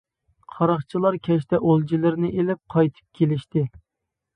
قاراقچىلار 0.55 1.19
كەچتە 1.29 1.61
ئولجىلىرىنى 1.69 2.35
ئېلىپ 2.35 2.65
قايتىپ 2.77 3.09
كېلىشتى. 3.23 3.69